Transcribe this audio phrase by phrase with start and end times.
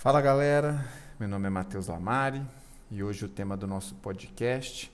[0.00, 0.82] Fala galera,
[1.18, 2.42] meu nome é Matheus Lamari
[2.90, 4.90] e hoje o tema do nosso podcast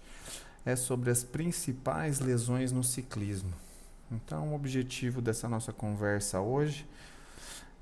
[0.64, 3.52] é sobre as principais lesões no ciclismo.
[4.10, 6.88] Então, o objetivo dessa nossa conversa hoje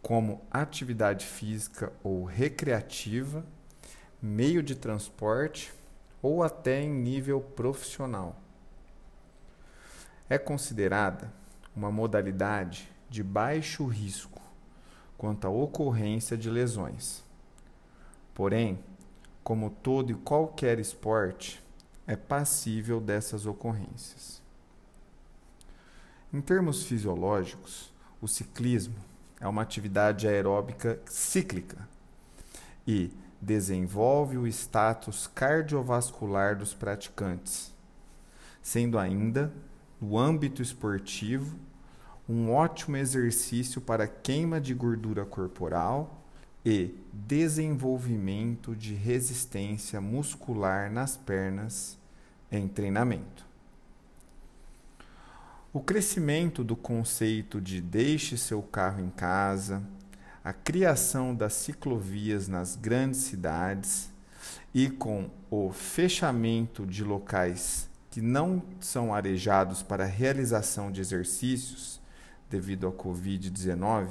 [0.00, 3.44] como atividade física ou recreativa,
[4.22, 5.74] meio de transporte
[6.22, 8.40] ou até em nível profissional.
[10.30, 11.32] É considerada
[11.74, 14.40] uma modalidade de baixo risco
[15.18, 17.24] quanto à ocorrência de lesões.
[18.32, 18.78] Porém,
[19.42, 21.60] como todo e qualquer esporte,
[22.06, 24.43] é passível dessas ocorrências.
[26.34, 28.96] Em termos fisiológicos, o ciclismo
[29.40, 31.88] é uma atividade aeróbica cíclica
[32.84, 37.72] e desenvolve o status cardiovascular dos praticantes,
[38.60, 39.52] sendo ainda,
[40.00, 41.56] no âmbito esportivo,
[42.28, 46.20] um ótimo exercício para queima de gordura corporal
[46.66, 51.96] e desenvolvimento de resistência muscular nas pernas
[52.50, 53.53] em treinamento.
[55.74, 59.82] O crescimento do conceito de deixe seu carro em casa,
[60.44, 64.08] a criação das ciclovias nas grandes cidades
[64.72, 72.00] e com o fechamento de locais que não são arejados para a realização de exercícios
[72.48, 74.10] devido à Covid-19,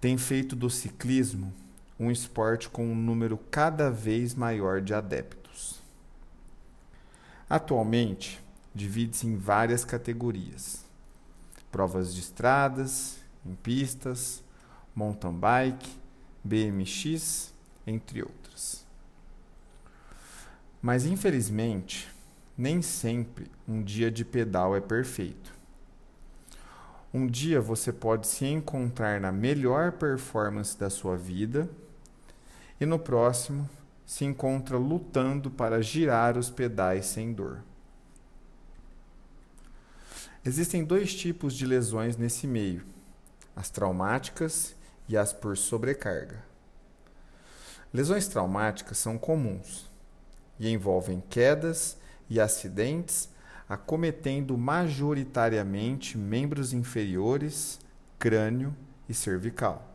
[0.00, 1.54] tem feito do ciclismo
[1.96, 5.80] um esporte com um número cada vez maior de adeptos.
[7.48, 8.40] Atualmente,
[8.74, 10.84] divide-se em várias categorias:
[11.70, 14.42] provas de estradas, em pistas,
[14.94, 15.90] mountain bike,
[16.42, 17.52] BMX,
[17.86, 18.86] entre outras.
[20.82, 22.08] Mas infelizmente,
[22.56, 25.54] nem sempre um dia de pedal é perfeito.
[27.12, 31.68] Um dia você pode se encontrar na melhor performance da sua vida
[32.80, 33.68] e no próximo
[34.06, 37.62] se encontra lutando para girar os pedais sem dor.
[40.42, 42.82] Existem dois tipos de lesões nesse meio:
[43.54, 44.74] as traumáticas
[45.06, 46.42] e as por sobrecarga.
[47.92, 49.90] Lesões traumáticas são comuns
[50.58, 51.98] e envolvem quedas
[52.28, 53.28] e acidentes,
[53.68, 57.78] acometendo majoritariamente membros inferiores,
[58.18, 58.74] crânio
[59.08, 59.86] e cervical.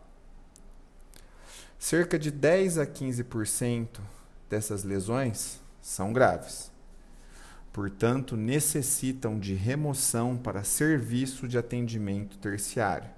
[1.79, 3.99] Cerca de 10 a 15%
[4.47, 6.74] dessas lesões são graves
[7.75, 13.09] portanto, necessitam de remoção para serviço de atendimento terciário,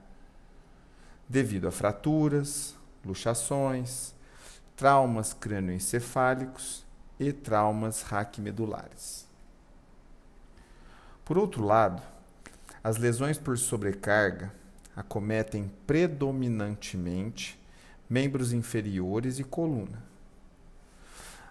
[1.30, 2.76] devido a fraturas,
[3.06, 4.16] luxações,
[4.76, 6.84] traumas crânioencefálicos
[7.20, 9.28] e traumas raquimedulares.
[11.24, 12.02] Por outro lado,
[12.84, 14.52] as lesões por sobrecarga
[14.96, 17.62] acometem predominantemente
[18.10, 20.04] membros inferiores e coluna.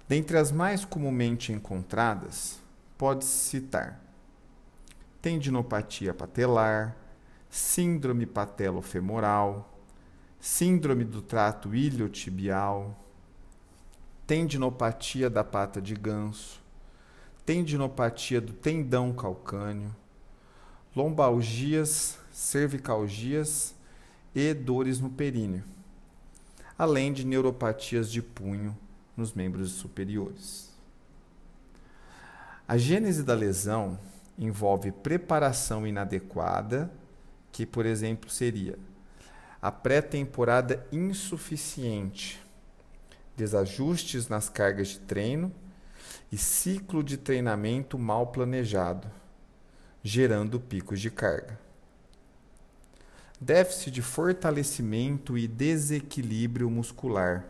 [0.09, 2.66] Dentre as mais comumente encontradas,
[2.97, 4.07] pode-se citar
[5.27, 6.97] tendinopatia patelar,
[7.51, 9.77] síndrome patelofemoral,
[10.39, 12.97] síndrome do trato iliotibial,
[14.25, 16.63] tendinopatia da pata de ganso,
[17.45, 19.93] tendinopatia do tendão calcâneo,
[20.95, 23.75] lombalgias, cervicalgias
[24.33, 25.65] e dores no períneo,
[26.79, 28.79] além de neuropatias de punho
[29.17, 30.76] nos membros superiores.
[32.69, 33.97] A gênese da lesão
[34.37, 36.91] envolve preparação inadequada,
[37.53, 38.77] que, por exemplo, seria
[39.63, 42.45] a pré-temporada insuficiente,
[43.37, 45.53] desajustes nas cargas de treino
[46.33, 49.09] e ciclo de treinamento mal planejado,
[50.03, 51.61] gerando picos de carga.
[53.41, 57.47] Déficit de fortalecimento e desequilíbrio muscular,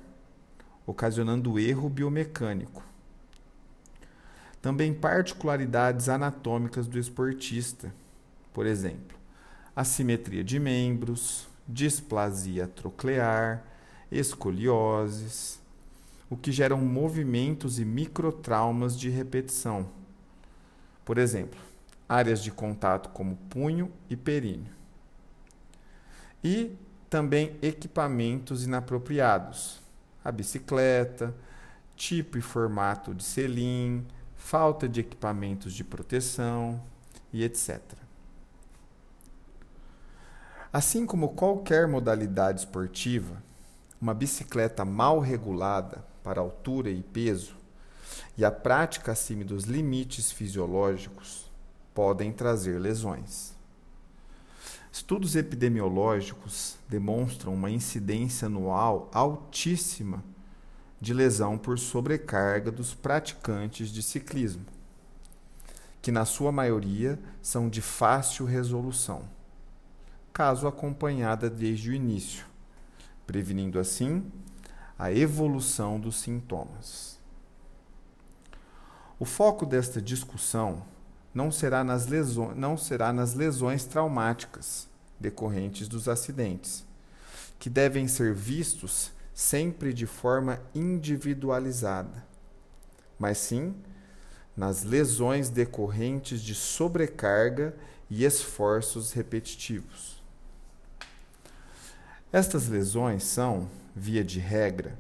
[0.87, 2.85] ocasionando erro biomecânico
[4.67, 7.95] também particularidades anatômicas do esportista.
[8.53, 9.17] Por exemplo,
[9.77, 13.63] assimetria de membros, displasia troclear,
[14.11, 15.61] escolioses,
[16.29, 19.89] o que geram movimentos e microtraumas de repetição.
[21.05, 21.61] Por exemplo,
[22.09, 24.75] áreas de contato como punho e períneo.
[26.43, 26.77] E
[27.09, 29.79] também equipamentos inapropriados,
[30.25, 31.33] a bicicleta,
[31.95, 34.05] tipo e formato de selim,
[34.47, 36.81] falta de equipamentos de proteção
[37.33, 37.81] e etc.
[40.73, 43.43] Assim como qualquer modalidade esportiva,
[44.01, 47.57] uma bicicleta mal regulada para altura e peso
[48.39, 51.51] e a prática acima dos limites fisiológicos
[51.93, 53.53] podem trazer lesões.
[54.93, 60.23] Estudos epidemiológicos demonstram uma incidência anual altíssima
[61.07, 64.67] de lesão por sobrecarga dos praticantes de ciclismo,
[66.03, 69.23] que na sua maioria são de fácil resolução,
[70.33, 72.45] caso acompanhada desde o início,
[73.25, 74.27] prevenindo assim
[74.99, 77.21] a evolução dos sintomas.
[79.17, 80.83] O foco desta discussão
[81.33, 84.89] não será nas lesões, não será nas lesões traumáticas
[85.21, 86.85] decorrentes dos acidentes,
[87.61, 92.27] que devem ser vistos sempre de forma individualizada,
[93.19, 93.75] mas sim
[94.57, 97.77] nas lesões decorrentes de sobrecarga
[98.09, 100.23] e esforços repetitivos.
[102.33, 104.99] Estas lesões são, via de regra,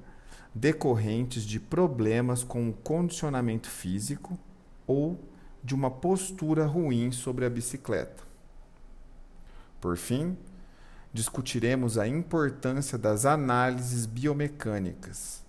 [0.54, 4.38] decorrentes de problemas com o condicionamento físico
[4.86, 5.18] ou
[5.64, 8.22] de uma postura ruim sobre a bicicleta.
[9.80, 10.36] Por fim,
[11.16, 15.42] discutiremos a importância das análises biomecânicas,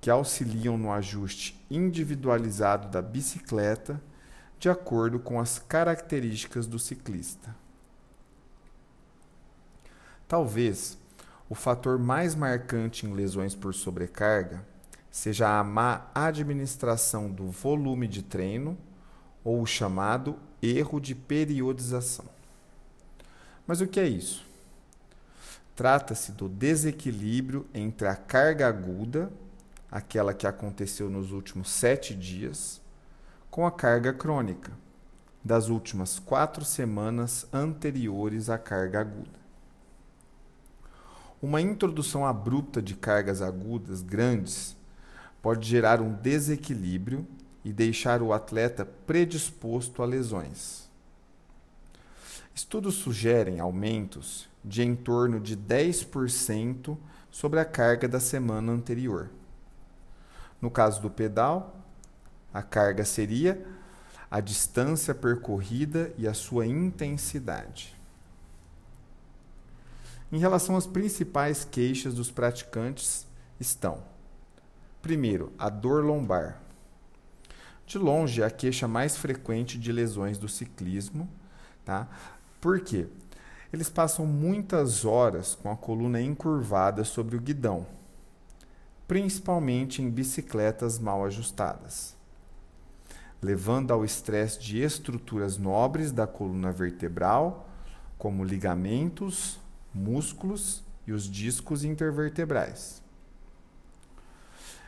[0.00, 4.02] que auxiliam no ajuste individualizado da bicicleta
[4.58, 7.54] de acordo com as características do ciclista.
[10.26, 10.98] Talvez
[11.48, 14.66] o fator mais marcante em lesões por sobrecarga
[15.08, 18.76] seja a má administração do volume de treino
[19.44, 22.24] ou o chamado erro de periodização.
[23.66, 24.46] Mas o que é isso?
[25.76, 29.30] Trata-se do desequilíbrio entre a carga aguda,
[29.90, 32.80] aquela que aconteceu nos últimos sete dias,
[33.50, 34.72] com a carga crônica,
[35.44, 39.38] das últimas quatro semanas anteriores à carga aguda.
[41.42, 44.74] Uma introdução abrupta de cargas agudas grandes
[45.42, 47.26] pode gerar um desequilíbrio
[47.62, 50.88] e deixar o atleta predisposto a lesões.
[52.54, 56.98] Estudos sugerem aumentos de em torno de 10%
[57.30, 59.30] sobre a carga da semana anterior.
[60.60, 61.80] No caso do pedal,
[62.52, 63.64] a carga seria
[64.28, 67.94] a distância percorrida e a sua intensidade.
[70.32, 73.24] Em relação às principais queixas dos praticantes
[73.60, 74.02] estão:
[75.00, 76.60] primeiro, a dor lombar.
[77.86, 81.28] De longe, é a queixa mais frequente de lesões do ciclismo,
[81.84, 82.08] tá?
[82.60, 83.06] Por quê?
[83.76, 87.86] Eles passam muitas horas com a coluna encurvada sobre o guidão,
[89.06, 92.16] principalmente em bicicletas mal ajustadas,
[93.42, 97.68] levando ao estresse de estruturas nobres da coluna vertebral,
[98.16, 99.60] como ligamentos,
[99.92, 103.02] músculos e os discos intervertebrais.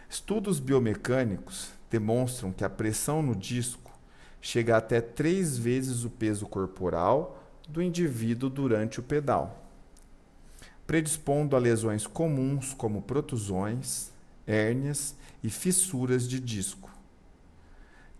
[0.09, 3.93] Estudos biomecânicos demonstram que a pressão no disco
[4.41, 7.38] chega até três vezes o peso corporal
[7.69, 9.63] do indivíduo durante o pedal,
[10.87, 14.11] predispondo a lesões comuns como protusões,
[14.47, 16.91] hérnias e fissuras de disco,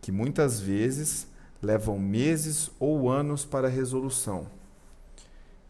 [0.03, 1.27] que muitas vezes
[1.63, 4.47] levam meses ou anos para resolução,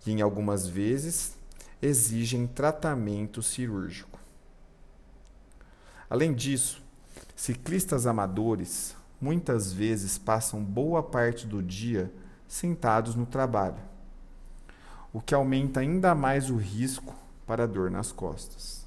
[0.05, 1.37] e em algumas vezes
[1.81, 4.19] exigem tratamento cirúrgico.
[6.11, 6.83] Além disso,
[7.37, 12.11] ciclistas amadores muitas vezes passam boa parte do dia
[12.49, 13.77] sentados no trabalho,
[15.13, 17.15] o que aumenta ainda mais o risco
[17.47, 18.87] para dor nas costas.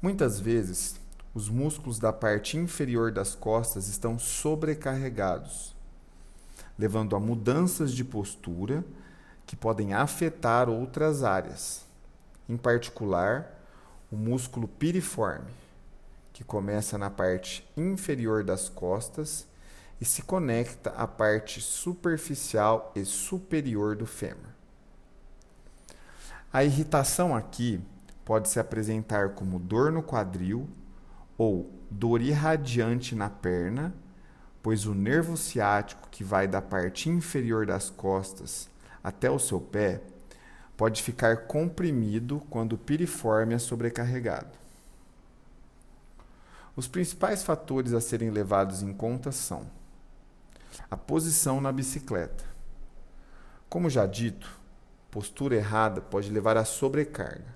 [0.00, 1.00] Muitas vezes,
[1.34, 5.74] os músculos da parte inferior das costas estão sobrecarregados,
[6.78, 8.84] levando a mudanças de postura
[9.46, 11.84] que podem afetar outras áreas,
[12.48, 13.50] em particular
[14.10, 15.50] o músculo piriforme,
[16.32, 19.46] que começa na parte inferior das costas
[20.00, 24.52] e se conecta à parte superficial e superior do fêmur.
[26.52, 27.80] A irritação aqui
[28.24, 30.68] pode se apresentar como dor no quadril
[31.36, 33.94] ou dor irradiante na perna,
[34.62, 38.68] pois o nervo ciático que vai da parte inferior das costas
[39.02, 40.00] até o seu pé
[40.76, 44.58] pode ficar comprimido quando o piriforme é sobrecarregado.
[46.74, 49.66] Os principais fatores a serem levados em conta são
[50.90, 52.44] a posição na bicicleta.
[53.68, 54.50] Como já dito,
[55.10, 57.54] postura errada pode levar à sobrecarga.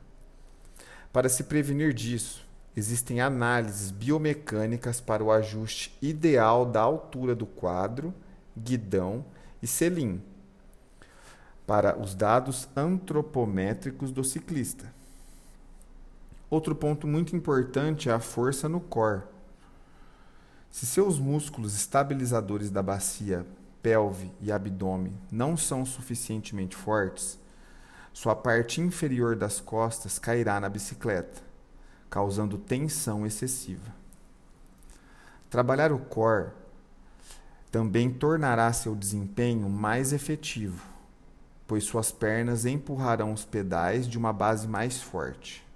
[1.13, 2.47] Para se prevenir disso,
[2.77, 8.15] existem análises biomecânicas para o ajuste ideal da altura do quadro,
[8.57, 9.25] guidão
[9.63, 10.23] e selim
[11.69, 14.91] para os dados antropométricos do ciclista.
[16.49, 19.23] Outro ponto muito importante é a força no core.
[20.71, 23.47] Se seus músculos estabilizadores da bacia,
[23.83, 27.39] pelve e abdômen não são suficientemente fortes,
[28.13, 31.41] sua parte inferior das costas cairá na bicicleta,
[32.11, 33.95] causando tensão excessiva.
[35.49, 36.51] Trabalhar o core
[37.71, 40.85] também tornará seu desempenho mais efetivo,
[41.67, 45.67] pois suas pernas empurrarão os pedais de uma base mais forte.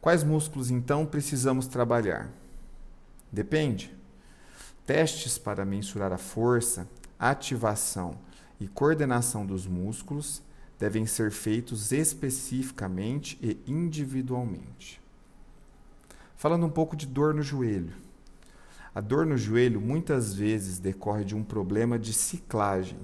[0.00, 2.28] Quais músculos então precisamos trabalhar?
[3.34, 3.92] Depende.
[4.86, 6.88] Testes para mensurar a força,
[7.18, 8.16] ativação
[8.60, 10.40] e coordenação dos músculos
[10.78, 15.00] devem ser feitos especificamente e individualmente.
[16.36, 17.92] Falando um pouco de dor no joelho.
[18.94, 22.98] A dor no joelho muitas vezes decorre de um problema de ciclagem.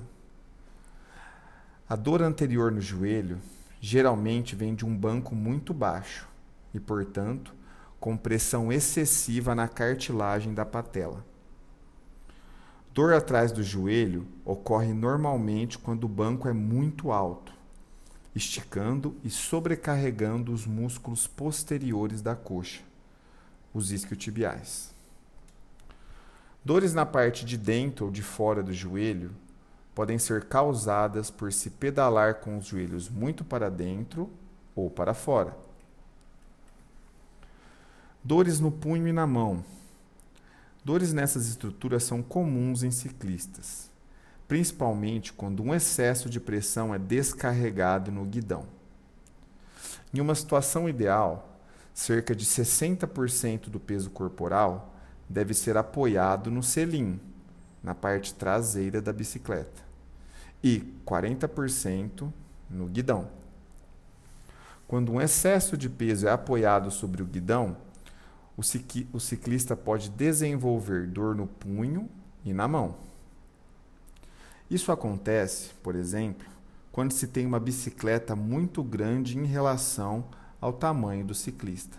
[1.89, 3.41] A dor anterior no joelho
[3.81, 6.29] geralmente vem de um banco muito baixo
[6.73, 7.53] e, portanto,
[8.00, 11.23] com pressão excessiva na cartilagem da patela.
[12.95, 17.52] Dor atrás do joelho ocorre normalmente quando o banco é muito alto,
[18.35, 22.80] esticando e sobrecarregando os músculos posteriores da coxa,
[23.73, 24.92] os isquiotibiais.
[26.64, 29.30] Dores na parte de dentro ou de fora do joelho
[29.95, 34.30] podem ser causadas por se pedalar com os joelhos muito para dentro
[34.75, 35.70] ou para fora
[38.23, 39.65] Dores no punho e na mão.
[40.85, 43.91] Dores nessas estruturas são comuns em ciclistas,
[44.47, 48.67] principalmente quando um excesso de pressão é descarregado no guidão.
[50.12, 51.59] Em uma situação ideal,
[51.95, 54.95] cerca de 60% do peso corporal
[55.27, 57.19] deve ser apoiado no selim,
[57.83, 59.83] na parte traseira da bicicleta,
[60.62, 62.31] e 40%
[62.69, 63.31] no guidão.
[64.87, 67.77] Quando um excesso de peso é apoiado sobre o guidão,
[68.61, 72.11] o, ciclista pode desenvolver dor no punho
[72.45, 72.97] e na mão.
[74.71, 76.47] Isso acontece, por exemplo,
[76.93, 80.26] quando se tem uma bicicleta muito grande em relação
[80.61, 81.99] ao tamanho do ciclista.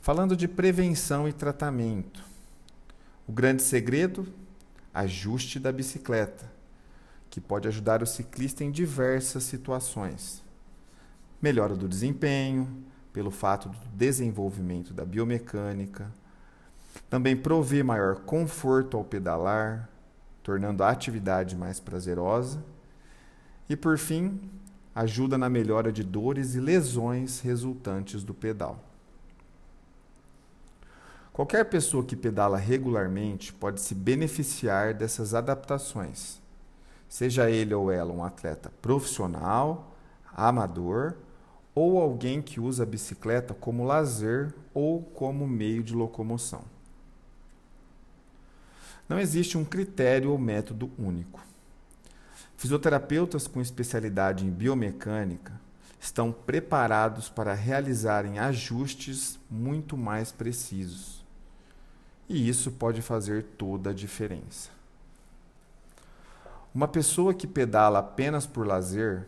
[0.00, 2.24] Falando de prevenção e tratamento,
[3.26, 4.26] o grande segredo?
[4.94, 6.50] Ajuste da bicicleta,
[7.28, 10.42] que pode ajudar o ciclista em diversas situações.
[11.42, 12.86] Melhora do desempenho,
[13.16, 16.12] pelo fato do desenvolvimento da biomecânica.
[17.08, 19.88] Também provê maior conforto ao pedalar,
[20.42, 22.62] tornando a atividade mais prazerosa.
[23.70, 24.38] E, por fim,
[24.94, 28.84] ajuda na melhora de dores e lesões resultantes do pedal.
[31.32, 36.38] Qualquer pessoa que pedala regularmente pode se beneficiar dessas adaptações,
[37.08, 39.96] seja ele ou ela um atleta profissional,
[40.34, 41.16] amador
[41.76, 46.64] ou alguém que usa a bicicleta como lazer ou como meio de locomoção.
[49.06, 51.44] Não existe um critério ou método único.
[52.56, 55.52] Fisioterapeutas com especialidade em biomecânica
[56.00, 61.22] estão preparados para realizarem ajustes muito mais precisos.
[62.26, 64.70] E isso pode fazer toda a diferença.
[66.74, 69.26] Uma pessoa que pedala apenas por lazer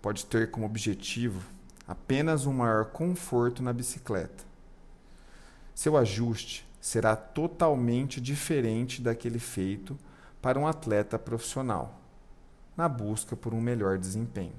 [0.00, 1.59] pode ter como objetivo
[1.90, 4.44] apenas um maior conforto na bicicleta.
[5.74, 9.98] Seu ajuste será totalmente diferente daquele feito
[10.40, 12.00] para um atleta profissional,
[12.76, 14.54] na busca por um melhor desempenho.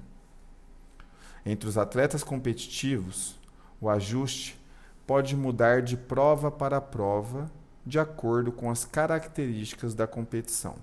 [1.46, 3.40] Entre os atletas competitivos,
[3.80, 4.60] o ajuste
[5.06, 7.50] pode mudar de prova para prova
[7.86, 10.76] de acordo com as características da competição.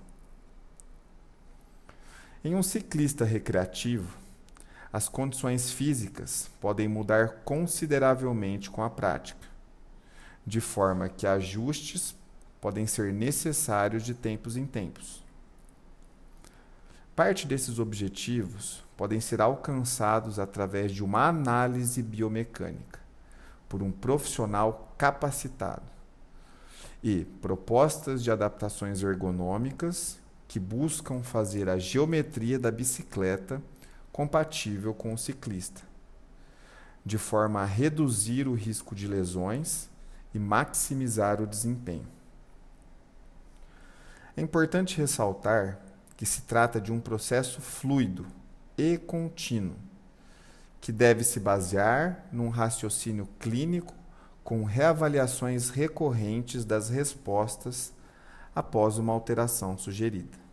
[2.43, 4.17] Em um ciclista recreativo,
[4.91, 9.47] as condições físicas podem mudar consideravelmente com a prática,
[10.45, 12.15] de forma que ajustes
[12.59, 15.23] podem ser necessários de tempos em tempos.
[17.15, 22.99] Parte desses objetivos podem ser alcançados através de uma análise biomecânica
[23.67, 25.83] por um profissional capacitado
[27.03, 30.17] e propostas de adaptações ergonômicas
[30.47, 33.61] que buscam fazer a geometria da bicicleta
[34.11, 35.81] compatível com o ciclista,
[37.05, 39.89] de forma a reduzir o risco de lesões
[40.33, 42.07] e maximizar o desempenho.
[44.35, 45.79] É importante ressaltar
[46.15, 48.25] que se trata de um processo fluido
[48.77, 49.75] e contínuo,
[50.81, 53.93] que deve se basear num raciocínio clínico
[54.43, 57.93] com reavaliações recorrentes das respostas
[58.55, 60.48] após uma alteração sugerida.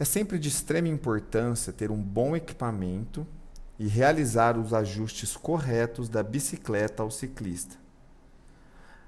[0.00, 3.26] É sempre de extrema importância ter um bom equipamento
[3.78, 7.76] e realizar os ajustes corretos da bicicleta ao ciclista,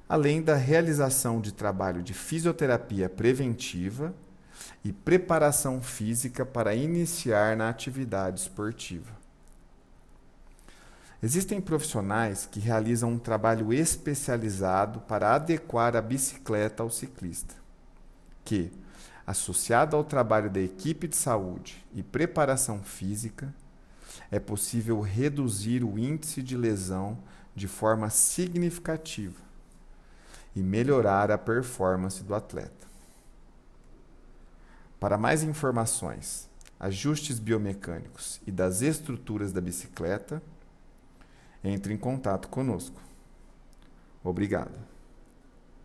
[0.06, 4.14] além da realização de trabalho de fisioterapia preventiva
[4.84, 9.16] e preparação física para iniciar na atividade esportiva.
[11.22, 17.54] Existem profissionais que realizam um trabalho especializado para adequar a bicicleta ao ciclista,
[18.44, 18.70] que,
[19.26, 23.54] associado ao trabalho da equipe de saúde e preparação física,
[24.30, 27.18] é possível reduzir o índice de lesão
[27.54, 29.40] de forma significativa
[30.54, 32.86] e melhorar a performance do atleta.
[34.98, 36.48] Para mais informações,
[36.78, 40.42] ajustes biomecânicos e das estruturas da bicicleta,
[41.62, 43.00] entre em contato conosco.
[44.22, 44.91] Obrigado.